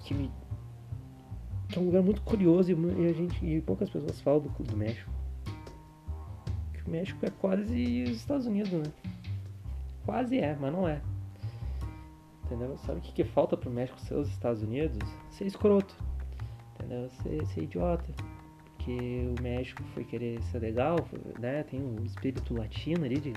que 0.00 0.14
me 0.14 0.30
que 1.68 1.78
é 1.78 1.82
um 1.82 1.86
lugar 1.86 2.02
muito 2.02 2.22
curioso 2.22 2.70
e 2.70 3.06
a 3.06 3.12
gente 3.12 3.44
e 3.44 3.60
poucas 3.60 3.90
pessoas 3.90 4.20
falam 4.20 4.42
do, 4.42 4.48
do 4.62 4.76
México. 4.76 5.10
Que 6.74 6.86
o 6.86 6.90
México 6.90 7.26
é 7.26 7.30
quase 7.30 8.04
os 8.04 8.16
Estados 8.18 8.46
Unidos, 8.46 8.70
né? 8.70 8.92
Quase 10.04 10.38
é, 10.38 10.56
mas 10.60 10.72
não 10.72 10.86
é. 10.86 11.00
Entendeu? 12.44 12.76
Sabe 12.78 12.98
o 12.98 13.02
que, 13.02 13.12
que 13.12 13.24
falta 13.24 13.56
pro 13.56 13.68
México 13.68 13.98
ser 13.98 14.14
os 14.14 14.28
Estados 14.28 14.62
Unidos? 14.62 14.98
Ser 15.30 15.46
escroto 15.46 16.03
entendeu? 16.84 17.08
Ser, 17.22 17.46
ser 17.46 17.62
idiota. 17.62 18.12
Porque 18.76 19.26
o 19.38 19.42
México 19.42 19.82
foi 19.94 20.04
querer 20.04 20.42
ser 20.42 20.58
legal, 20.58 20.96
né? 21.40 21.62
Tem 21.64 21.80
um 21.80 22.04
espírito 22.04 22.54
latino 22.54 23.04
ali 23.04 23.18
de. 23.18 23.32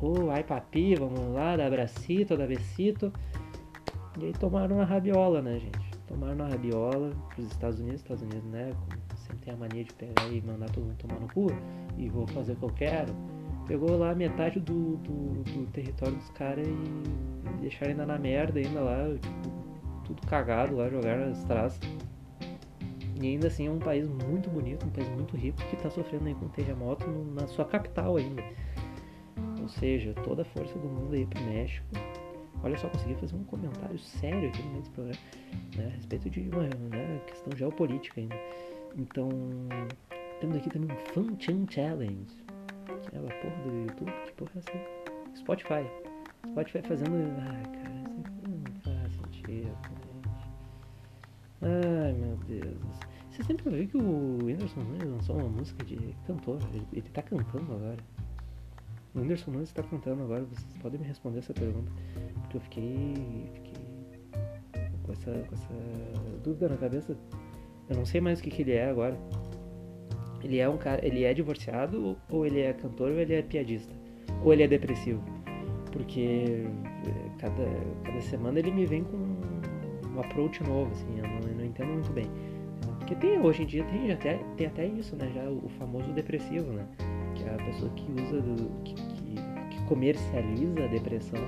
Oh, 0.00 0.30
ai 0.30 0.44
papi, 0.44 0.94
vamos 0.94 1.34
lá, 1.34 1.56
dá 1.56 1.66
abracito, 1.66 2.36
dá 2.36 2.46
besito. 2.46 3.12
E 4.18 4.26
aí 4.26 4.32
tomaram 4.32 4.76
uma 4.76 4.84
rabiola, 4.84 5.42
né, 5.42 5.58
gente? 5.58 5.90
Tomaram 6.06 6.34
uma 6.34 6.48
rabiola 6.48 7.10
pros 7.34 7.46
Estados 7.46 7.80
Unidos, 7.80 8.00
Estados 8.02 8.22
Unidos, 8.22 8.44
né? 8.50 8.70
Sempre 9.16 9.38
tem 9.38 9.54
a 9.54 9.56
mania 9.56 9.84
de 9.84 9.92
pegar 9.94 10.28
e 10.30 10.40
mandar 10.42 10.70
todo 10.70 10.84
mundo 10.84 10.96
tomar 10.96 11.18
no 11.18 11.28
cu 11.28 11.46
e 11.98 12.08
vou 12.08 12.26
fazer 12.28 12.52
o 12.52 12.56
que 12.56 12.64
eu 12.64 12.70
quero. 12.70 13.12
Pegou 13.66 13.98
lá 13.98 14.14
metade 14.14 14.60
do, 14.60 14.96
do, 14.98 15.42
do 15.42 15.66
território 15.72 16.14
dos 16.14 16.30
caras 16.30 16.66
e 16.66 17.60
deixaram 17.60 17.90
ainda 17.90 18.06
na 18.06 18.16
merda, 18.16 18.60
ainda 18.60 18.80
lá, 18.80 19.12
tipo, 19.14 19.66
tudo 20.04 20.24
cagado 20.26 20.76
lá, 20.76 20.88
jogaram 20.88 21.30
as 21.30 21.42
traças. 21.44 21.80
E 23.20 23.26
ainda 23.28 23.46
assim 23.46 23.66
é 23.66 23.70
um 23.70 23.78
país 23.78 24.06
muito 24.06 24.50
bonito, 24.50 24.86
um 24.86 24.90
país 24.90 25.08
muito 25.08 25.36
rico 25.36 25.58
que 25.68 25.76
está 25.76 25.90
sofrendo 25.90 26.26
aí 26.26 26.34
com 26.34 26.48
terremoto 26.48 27.08
na 27.08 27.46
sua 27.46 27.64
capital 27.64 28.16
ainda. 28.16 28.42
Ou 29.60 29.68
seja, 29.68 30.12
toda 30.22 30.42
a 30.42 30.44
força 30.44 30.78
do 30.78 30.88
mundo 30.88 31.14
aí 31.14 31.26
pro 31.26 31.42
México. 31.44 31.86
Olha 32.62 32.76
só, 32.78 32.88
consegui 32.88 33.14
fazer 33.14 33.36
um 33.36 33.44
comentário 33.44 33.98
sério 33.98 34.48
aqui 34.48 34.62
no 34.62 34.70
meio 34.70 34.80
desse 34.80 34.90
programa, 34.90 35.18
né, 35.76 35.86
a 35.86 35.96
respeito 35.96 36.30
de 36.30 36.40
uma 36.48 36.62
né, 36.62 37.20
questão 37.26 37.56
geopolítica 37.56 38.20
ainda. 38.20 38.36
Então, 38.96 39.28
temos 40.40 40.56
aqui 40.56 40.70
também 40.70 40.96
um 40.96 41.12
Fun 41.12 41.36
Chan 41.38 41.66
Challenge, 41.68 42.26
que 43.10 43.16
é 43.16 43.20
porra 43.20 43.62
do 43.64 43.76
YouTube, 43.82 44.12
que 44.26 44.32
porra 44.32 44.50
é 44.54 44.58
essa? 44.58 45.36
Spotify. 45.36 45.86
Spotify 46.46 46.82
fazendo. 46.82 47.14
Ai, 47.40 47.62
cara, 47.62 48.05
Ai 51.62 52.12
meu 52.12 52.36
Deus. 52.46 53.16
Você 53.30 53.42
sempre 53.42 53.70
viu 53.70 53.88
que 53.88 53.96
o 53.96 54.38
Whindersson 54.44 54.80
Nunes 54.80 55.10
lançou 55.10 55.36
uma 55.36 55.48
música 55.48 55.84
de 55.84 56.14
cantor. 56.26 56.58
Ele, 56.72 56.86
ele 56.92 57.08
tá 57.10 57.22
cantando 57.22 57.72
agora. 57.72 57.98
O 59.14 59.20
Whindersson 59.20 59.50
Nunes 59.50 59.72
tá 59.72 59.82
cantando 59.82 60.22
agora. 60.22 60.44
Vocês 60.44 60.76
podem 60.80 61.00
me 61.00 61.06
responder 61.06 61.38
essa 61.38 61.54
pergunta. 61.54 61.90
Porque 62.40 62.56
eu 62.56 62.60
fiquei. 62.60 63.50
fiquei 63.54 63.74
com 65.02 65.12
essa, 65.12 65.32
com 65.32 65.54
essa 65.54 65.74
dúvida 66.42 66.68
na 66.68 66.76
cabeça. 66.76 67.16
Eu 67.88 67.96
não 67.96 68.04
sei 68.04 68.20
mais 68.20 68.40
o 68.40 68.42
que, 68.42 68.50
que 68.50 68.62
ele 68.62 68.72
é 68.72 68.88
agora. 68.88 69.16
Ele 70.42 70.58
é 70.58 70.68
um 70.68 70.76
cara. 70.76 71.04
Ele 71.06 71.24
é 71.24 71.32
divorciado 71.32 72.16
ou 72.30 72.46
ele 72.46 72.60
é 72.60 72.72
cantor 72.72 73.10
ou 73.10 73.18
ele 73.18 73.34
é 73.34 73.42
piadista? 73.42 73.94
Ou 74.42 74.52
ele 74.52 74.62
é 74.62 74.68
depressivo? 74.68 75.22
Porque 75.90 76.66
eh, 77.06 77.30
cada, 77.38 77.64
cada 78.04 78.20
semana 78.20 78.58
ele 78.58 78.70
me 78.70 78.84
vem 78.84 79.04
com 79.04 79.36
um 80.16 80.20
approach 80.20 80.62
novo, 80.64 80.90
assim, 80.92 81.18
eu 81.18 81.28
não, 81.28 81.48
eu 81.48 81.56
não 81.56 81.64
entendo 81.64 81.92
muito 81.92 82.12
bem. 82.12 82.26
Porque 82.98 83.14
tem, 83.14 83.38
hoje 83.38 83.62
em 83.62 83.66
dia 83.66 83.84
tem 83.84 84.10
até, 84.10 84.38
tem 84.56 84.66
até 84.66 84.86
isso, 84.86 85.14
né? 85.14 85.30
Já 85.32 85.48
o, 85.48 85.68
famoso 85.78 86.12
depressivo, 86.12 86.72
né? 86.72 86.84
Que 87.34 87.44
é 87.44 87.54
a 87.54 87.64
pessoa 87.64 87.90
que 87.92 88.10
usa, 88.10 88.40
do, 88.40 88.82
que, 88.82 88.94
que, 88.94 89.34
que 89.70 89.84
comercializa 89.84 90.84
a 90.84 90.86
depressão 90.88 91.38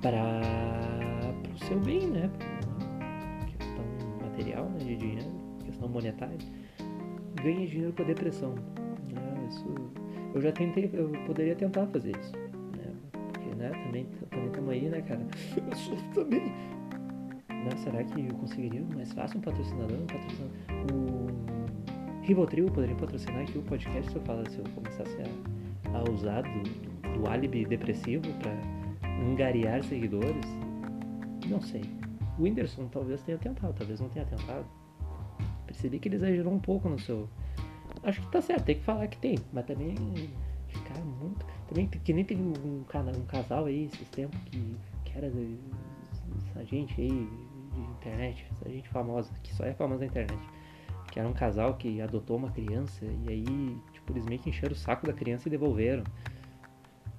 para 0.00 0.40
o 1.52 1.64
seu 1.64 1.80
bem, 1.80 2.06
né? 2.06 2.30
Questão 3.58 3.84
material, 4.22 4.66
né? 4.66 4.78
De 4.78 4.96
dinheiro, 4.96 5.26
questão 5.64 5.88
monetária. 5.88 6.38
Ganha 7.42 7.66
dinheiro 7.66 7.92
com 7.92 8.02
a 8.02 8.06
depressão. 8.06 8.54
Né? 9.12 9.48
Isso, 9.48 9.66
eu 10.32 10.40
já 10.40 10.52
tentei, 10.52 10.90
eu 10.92 11.10
poderia 11.26 11.56
tentar 11.56 11.86
fazer 11.88 12.12
isso. 12.16 12.32
Né? 12.76 12.92
Porque, 13.32 13.54
né? 13.56 13.70
Também 13.84 14.06
estamos 14.46 14.70
aí, 14.70 14.88
né, 14.88 15.02
cara? 15.02 15.26
Eu 15.56 15.74
sofro 15.74 16.10
também 16.14 16.52
né? 17.64 17.76
Será 17.82 18.04
que 18.04 18.20
eu 18.20 18.34
conseguiria 18.34 18.82
mais 18.94 19.12
fácil 19.12 19.38
um 19.38 19.40
patrocinador? 19.40 19.98
Um 19.98 20.06
patrocinador? 20.06 20.56
O 20.92 22.22
Rivotril 22.22 22.66
poderia 22.66 22.96
patrocinar 22.96 23.42
aqui 23.42 23.58
o 23.58 23.62
podcast 23.62 24.10
se 24.10 24.16
eu, 24.16 24.22
falasse, 24.22 24.52
se 24.52 24.58
eu 24.58 24.64
começasse 24.74 25.16
a, 25.20 25.98
a 25.98 26.10
usar 26.10 26.42
do, 26.42 27.18
do 27.18 27.28
álibi 27.28 27.64
depressivo 27.64 28.22
para 28.40 28.52
angariar 29.30 29.82
seguidores? 29.84 30.46
Não 31.48 31.60
sei. 31.60 31.82
O 32.38 32.42
Whindersson 32.42 32.88
talvez 32.88 33.22
tenha 33.22 33.38
tentado, 33.38 33.72
talvez 33.74 34.00
não 34.00 34.08
tenha 34.08 34.24
tentado. 34.24 34.64
Percebi 35.66 35.98
que 35.98 36.08
ele 36.08 36.16
exagerou 36.16 36.52
um 36.52 36.58
pouco 36.58 36.88
no 36.88 36.98
seu. 36.98 37.28
Acho 38.02 38.20
que 38.20 38.26
tá 38.28 38.40
certo, 38.40 38.64
tem 38.64 38.76
que 38.76 38.84
falar 38.84 39.06
que 39.08 39.16
tem, 39.18 39.38
mas 39.52 39.66
também 39.66 39.94
ficar 40.68 40.98
muito. 41.00 41.46
Também 41.68 41.86
que 41.86 42.12
nem 42.12 42.24
teve 42.24 42.42
um, 42.42 42.52
um 42.52 43.24
casal 43.26 43.66
aí 43.66 43.84
esses 43.84 44.08
tempos 44.08 44.38
que, 44.44 44.76
que 45.04 45.16
era 45.16 45.26
essa 45.26 46.64
gente 46.64 47.00
aí 47.00 47.28
de 47.74 47.90
internet, 47.90 48.46
essa 48.52 48.68
gente 48.68 48.88
famosa, 48.88 49.30
que 49.42 49.54
só 49.54 49.64
é 49.64 49.74
famosa 49.74 50.00
na 50.00 50.06
internet. 50.06 50.38
Que 51.10 51.20
era 51.20 51.28
um 51.28 51.32
casal 51.32 51.74
que 51.74 52.00
adotou 52.00 52.36
uma 52.36 52.50
criança 52.50 53.04
e 53.04 53.28
aí, 53.28 53.78
tipo, 53.92 54.12
eles 54.12 54.26
meio 54.26 54.40
que 54.40 54.50
encheram 54.50 54.72
o 54.72 54.76
saco 54.76 55.06
da 55.06 55.12
criança 55.12 55.48
e 55.48 55.50
devolveram. 55.50 56.02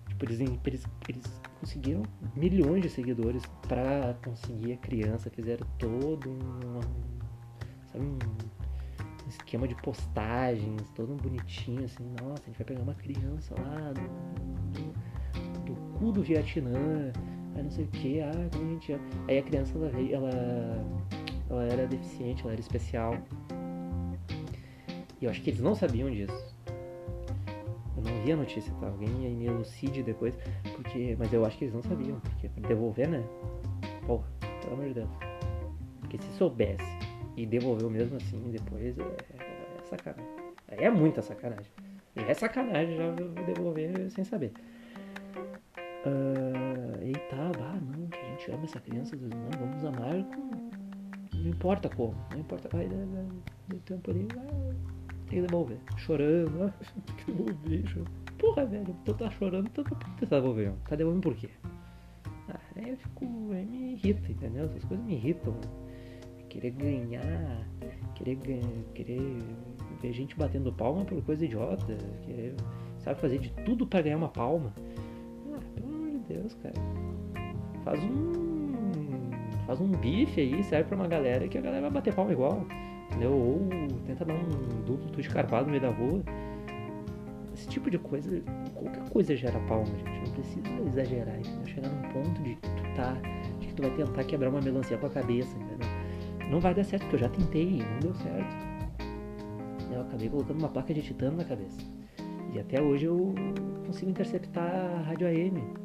Tipo, 0.10 0.26
eles, 0.26 0.40
eles, 0.40 0.86
eles 1.08 1.42
conseguiram 1.60 2.04
milhões 2.36 2.82
de 2.82 2.90
seguidores 2.90 3.44
para 3.68 4.16
conseguir 4.24 4.74
a 4.74 4.78
criança, 4.78 5.30
fizeram 5.30 5.66
todo 5.78 6.30
um, 6.30 6.80
sabe, 7.92 8.06
um 8.06 9.30
esquema 9.30 9.68
de 9.68 9.76
postagens, 9.76 10.90
todo 10.96 11.14
um 11.14 11.18
bonitinho, 11.18 11.84
assim, 11.86 12.04
nossa, 12.22 12.44
a 12.44 12.46
gente 12.46 12.58
vai 12.58 12.66
pegar 12.66 12.82
uma 12.82 12.94
criança 12.96 13.56
lá 13.60 13.94
do, 13.94 14.02
do, 14.72 15.74
do 15.74 15.76
cu 15.98 16.12
do 16.12 16.22
Vietnã, 16.22 17.12
aí 17.56 17.64
não 17.64 17.72
sei 17.72 17.86
o 17.86 17.88
que, 17.88 18.20
ah, 18.22 18.50
como 18.52 18.66
a 18.66 18.74
gente 18.74 18.94
ama. 18.94 19.04
Aí 19.28 19.38
a 19.40 19.44
criança, 19.44 19.78
ela, 19.78 19.92
ela, 20.12 20.86
ela 21.50 21.64
era 21.64 21.88
deficiente, 21.88 22.44
ela 22.44 22.52
era 22.52 22.62
especial. 22.62 23.16
E 25.22 25.26
eu 25.26 25.32
acho 25.32 25.42
que 25.42 25.50
eles 25.50 25.62
não 25.62 25.74
sabiam 25.74 26.12
disso 26.12 26.56
não 28.06 28.22
vi 28.22 28.32
a 28.32 28.36
notícia, 28.36 28.74
tá? 28.80 28.88
Alguém 28.88 29.10
aí 29.26 29.36
me 29.36 29.46
elucide 29.46 30.04
depois, 30.04 30.36
porque. 30.76 31.16
Mas 31.18 31.34
eu 31.34 31.46
acho 31.46 31.58
que 31.58 31.66
eles 31.66 31.74
não 31.74 31.82
sabiam, 31.82 32.20
porque 32.20 32.48
pra 32.50 32.68
devolver, 32.68 33.10
né? 33.10 33.24
Porra, 34.06 34.26
pelo 34.62 34.74
amor 34.74 34.88
de 34.88 34.94
Deus. 34.94 35.10
Porque 36.00 36.18
se 36.20 36.38
soubesse 36.38 36.98
e 37.36 37.46
devolveu 37.46 37.90
mesmo 37.90 38.18
assim 38.18 38.40
depois, 38.52 38.98
é, 38.98 39.02
é 39.02 39.84
sacanagem. 39.84 40.36
É 40.68 40.90
muita 40.90 41.22
sacanagem. 41.22 41.72
É 42.16 42.34
sacanagem 42.34 42.96
já 42.96 43.12
devolver 43.12 44.10
sem 44.12 44.24
saber. 44.24 44.54
Uh, 46.06 47.02
eita, 47.02 47.36
ah, 47.36 47.80
não, 47.82 48.08
que 48.08 48.18
a 48.18 48.24
gente 48.26 48.52
ama 48.52 48.64
essa 48.64 48.80
criança, 48.80 49.16
não, 49.16 49.50
vamos 49.60 49.84
amar 49.86 50.24
com. 50.24 50.66
Não 51.36 51.50
importa 51.50 51.90
como, 51.90 52.16
não 52.32 52.40
importa. 52.40 52.70
Vai, 52.72 52.88
deu 52.88 53.80
tempo 53.82 54.12
ali, 54.12 54.28
vai 54.34 54.76
tem 55.28 55.42
que 55.42 55.48
devolver. 55.48 55.78
Chorando, 55.98 56.64
ah, 56.64 56.74
que 57.18 57.32
devolver. 57.32 57.88
Chorando. 57.88 58.12
Porra, 58.38 58.66
velho, 58.66 58.96
tu 59.06 59.14
tá 59.14 59.30
chorando, 59.32 59.70
tu 59.70 59.84
tá, 59.84 60.40
devolvendo. 60.40 60.78
Tá 60.88 60.96
devolvendo 60.96 61.24
por 61.24 61.36
quê? 61.36 61.50
Ah, 62.50 62.60
aí 62.76 62.90
eu 62.90 62.98
fico. 62.98 63.26
Aí 63.52 63.66
me 63.66 63.94
irrita, 63.94 64.32
entendeu? 64.32 64.66
Essas 64.66 64.84
coisas 64.84 65.06
me 65.06 65.16
irritam. 65.16 65.56
Querer 66.50 66.72
ganhar, 66.72 67.68
querer 68.16 68.36
ganhar, 68.36 68.84
querer 68.94 69.38
ver 70.02 70.14
gente 70.14 70.38
batendo 70.38 70.72
palma 70.72 71.04
por 71.04 71.22
coisa 71.24 71.44
idiota, 71.44 71.98
querer, 72.24 72.56
sabe, 73.00 73.20
fazer 73.20 73.40
de 73.40 73.50
tudo 73.66 73.86
pra 73.86 74.02
ganhar 74.02 74.16
uma 74.16 74.30
palma. 74.30 74.74
Deus, 76.28 76.54
cara. 76.56 76.76
Faz 77.84 78.04
um. 78.04 78.34
Faz 79.66 79.82
um 79.82 79.88
bife 79.88 80.42
aí, 80.42 80.64
serve 80.64 80.90
pra 80.90 80.96
uma 80.96 81.08
galera 81.08 81.48
que 81.48 81.58
a 81.58 81.62
galera 81.62 81.82
vai 81.82 81.92
bater 81.92 82.14
palma 82.14 82.32
igual 82.32 82.66
entendeu? 83.16 83.32
Ou 83.32 83.68
tenta 84.06 84.26
dar 84.26 84.34
um 84.34 84.82
duplo 84.86 85.10
twist 85.12 85.32
carpado 85.32 85.66
no 85.66 85.72
meio 85.72 85.82
da 85.82 85.90
rua. 85.90 86.22
Esse 87.54 87.68
tipo 87.70 87.90
de 87.90 87.98
coisa, 87.98 88.42
qualquer 88.74 89.10
coisa 89.10 89.36
gera 89.36 89.60
palma, 89.62 89.86
gente. 89.86 90.28
Não 90.28 90.34
precisa 90.34 90.82
exagerar, 90.88 91.40
entendeu? 91.40 91.66
Chegar 91.66 91.90
num 91.90 92.10
ponto 92.10 92.42
de 92.44 92.56
que 92.56 92.70
tu 92.70 92.96
tá, 92.96 93.14
de 93.60 93.68
que 93.68 93.74
tu 93.74 93.82
vai 93.82 93.92
tentar 93.92 94.24
quebrar 94.26 94.50
uma 94.50 94.62
melancia 94.62 94.98
com 94.98 95.06
a 95.06 95.10
cabeça, 95.10 95.56
entendeu? 95.58 95.88
Não 96.50 96.60
vai 96.60 96.74
dar 96.74 96.84
certo, 96.84 97.04
porque 97.04 97.16
eu 97.16 97.20
já 97.20 97.30
tentei, 97.30 97.80
não 97.80 98.00
deu 98.00 98.14
certo. 98.16 98.56
Eu 99.92 100.02
acabei 100.02 100.30
colocando 100.30 100.60
uma 100.60 100.70
placa 100.70 100.94
de 100.94 101.02
titânio 101.02 101.38
na 101.38 101.46
cabeça. 101.46 101.80
E 102.54 102.60
até 102.60 102.82
hoje 102.82 103.06
eu 103.06 103.34
consigo 103.86 104.12
interceptar 104.12 104.70
a 104.70 105.02
rádio 105.04 105.28
AM 105.28 105.85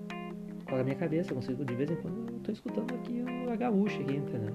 com 0.70 0.76
a 0.76 0.84
minha 0.84 0.96
cabeça. 0.96 1.32
Eu 1.32 1.36
consigo, 1.36 1.64
de 1.64 1.74
vez 1.74 1.90
em 1.90 1.96
quando, 1.96 2.32
eu 2.32 2.40
tô 2.40 2.52
escutando 2.52 2.94
aqui 2.94 3.22
o 3.22 3.58
gaúcha 3.58 4.00
aqui, 4.00 4.16
entendeu? 4.16 4.54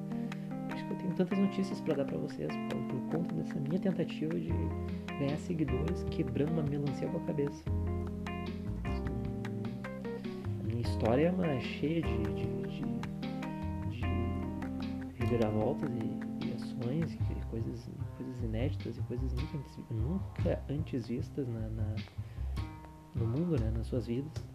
que 0.84 0.94
eu 0.94 0.98
tenho 0.98 1.14
tantas 1.14 1.38
notícias 1.38 1.82
para 1.82 1.96
dar 1.96 2.06
para 2.06 2.18
vocês 2.18 2.52
por, 2.70 2.80
por, 2.84 3.18
conta 3.18 3.36
dessa 3.36 3.60
minha 3.60 3.80
tentativa 3.80 4.38
de 4.40 4.52
ganhar 5.20 5.38
seguidores 5.38 6.04
quebrando 6.12 6.52
uma 6.52 6.64
melancia 6.64 7.08
com 7.08 7.18
a 7.18 7.22
cabeça. 7.22 7.64
A 10.60 10.64
minha 10.68 10.82
história 10.82 11.28
é 11.28 11.32
uma 11.32 11.60
cheia 11.62 12.02
de, 12.02 12.18
de, 12.24 12.46
de, 12.68 12.82
de 13.90 14.06
reviravoltas 15.16 15.90
e, 15.90 16.46
e 16.46 16.54
ações 16.54 17.14
e 17.14 17.46
coisas, 17.50 17.90
coisas 18.18 18.44
inéditas 18.44 18.98
e 18.98 19.02
coisas 19.04 19.34
nunca 19.34 19.58
antes, 19.58 19.80
nunca 19.90 20.64
antes 20.70 21.08
vistas 21.08 21.48
na, 21.48 21.70
na, 21.70 21.96
no 23.16 23.28
mundo, 23.28 23.60
né, 23.60 23.72
nas 23.76 23.88
suas 23.88 24.08
vidas. 24.08 24.55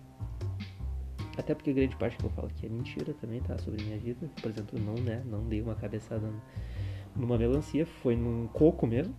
Até 1.40 1.55
porque 1.55 1.72
grande 1.72 1.96
parte 1.96 2.18
que 2.18 2.24
eu 2.24 2.31
falo 2.31 2.48
aqui 2.48 2.66
é 2.66 2.68
mentira 2.68 3.14
também, 3.14 3.40
tá? 3.40 3.57
Sobre 3.57 3.83
minha 3.83 3.98
vida. 3.98 4.29
Por 4.42 4.50
exemplo, 4.50 4.79
não, 4.79 4.94
né? 4.94 5.22
Não 5.24 5.42
dei 5.48 5.62
uma 5.62 5.74
cabeçada 5.74 6.31
numa 7.16 7.38
melancia, 7.38 7.87
foi 7.87 8.14
num 8.14 8.46
coco 8.48 8.87
mesmo. 8.87 9.14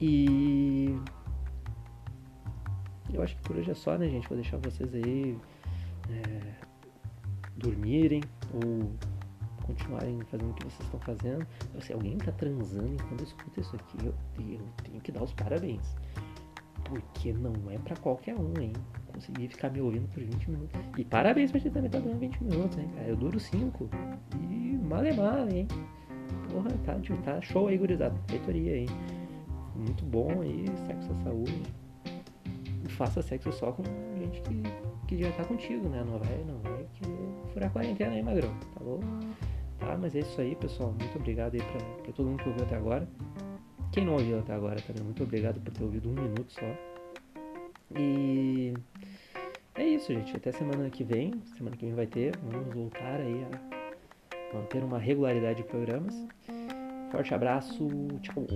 E 0.00 0.96
eu 3.12 3.22
acho 3.22 3.34
que 3.36 3.42
por 3.42 3.56
hoje 3.56 3.72
é 3.72 3.74
só, 3.74 3.98
né, 3.98 4.08
gente? 4.08 4.28
Vou 4.28 4.36
deixar 4.36 4.56
vocês 4.58 4.94
aí 4.94 5.36
é, 6.10 6.54
dormirem 7.56 8.22
ou 8.52 8.92
continuarem 9.64 10.20
fazendo 10.30 10.50
o 10.50 10.54
que 10.54 10.64
vocês 10.64 10.84
estão 10.84 11.00
fazendo. 11.00 11.44
Se 11.80 11.92
alguém 11.92 12.16
tá 12.18 12.30
transando 12.30 12.92
enquanto 12.92 13.24
escuta 13.24 13.60
isso 13.60 13.74
aqui, 13.74 13.96
eu, 14.06 14.14
eu 14.38 14.60
tenho 14.84 15.00
que 15.00 15.10
dar 15.10 15.24
os 15.24 15.32
parabéns. 15.32 15.96
Porque 16.84 17.32
não 17.32 17.52
é 17.68 17.78
para 17.78 17.96
qualquer 17.96 18.36
um, 18.36 18.52
hein? 18.60 18.72
Conseguir 19.14 19.48
ficar 19.48 19.70
me 19.70 19.80
ouvindo 19.80 20.08
por 20.08 20.22
20 20.22 20.50
minutos. 20.50 20.80
E 20.98 21.04
parabéns 21.04 21.50
pra 21.50 21.60
ti 21.60 21.70
também 21.70 21.88
tá 21.88 22.00
dando 22.00 22.18
20 22.18 22.42
minutos, 22.42 22.76
hein, 22.78 22.88
cara? 22.94 23.08
Eu 23.08 23.16
duro 23.16 23.38
5. 23.38 23.88
E 24.40 24.76
male 24.84 25.12
male, 25.12 25.58
hein? 25.60 25.68
Porra, 26.50 26.70
tá, 26.84 26.98
tá 27.24 27.40
show 27.40 27.68
aí, 27.68 27.78
gurizada. 27.78 28.14
Feitoria 28.28 28.74
aí. 28.74 28.86
Muito 29.76 30.04
bom 30.04 30.40
aí, 30.40 30.66
sexo 30.86 31.12
à 31.12 31.14
saúde. 31.22 31.62
E 32.84 32.88
faça 32.90 33.22
sexo 33.22 33.52
só 33.52 33.72
com 33.72 33.82
gente 34.18 34.40
que, 34.42 34.62
que 35.06 35.22
já 35.22 35.30
tá 35.32 35.44
contigo, 35.44 35.88
né? 35.88 36.04
Não 36.04 36.18
vai, 36.18 36.44
não 36.44 36.58
vai 36.58 36.86
querer 36.94 37.52
furar 37.52 37.68
a 37.68 37.72
quarentena 37.72 38.12
aí, 38.12 38.22
magrão, 38.22 38.52
tá 38.74 38.80
bom? 38.80 39.00
Tá, 39.78 39.96
mas 39.96 40.14
é 40.14 40.20
isso 40.20 40.40
aí, 40.40 40.54
pessoal. 40.56 40.94
Muito 40.98 41.16
obrigado 41.16 41.54
aí 41.54 41.62
pra, 41.62 41.80
pra 42.02 42.12
todo 42.12 42.28
mundo 42.28 42.42
que 42.42 42.48
ouviu 42.48 42.64
até 42.64 42.76
agora. 42.76 43.08
Quem 43.92 44.04
não 44.04 44.14
ouviu 44.14 44.38
até 44.38 44.52
agora 44.52 44.80
também, 44.80 45.04
muito 45.04 45.22
obrigado 45.22 45.60
por 45.60 45.72
ter 45.72 45.84
ouvido 45.84 46.08
um 46.08 46.14
minuto 46.14 46.52
só. 46.52 46.66
E 47.96 48.74
é 49.74 49.84
isso, 49.84 50.12
gente. 50.12 50.36
Até 50.36 50.52
semana 50.52 50.88
que 50.90 51.04
vem. 51.04 51.32
Semana 51.56 51.76
que 51.76 51.84
vem 51.84 51.94
vai 51.94 52.06
ter. 52.06 52.36
Vamos 52.38 52.74
voltar 52.74 53.20
aí 53.20 53.44
a 53.44 54.56
manter 54.56 54.82
uma 54.82 54.98
regularidade 54.98 55.62
de 55.62 55.68
programas. 55.68 56.14
Forte 57.10 57.34
abraço. 57.34 57.88
Tchau. 58.22 58.46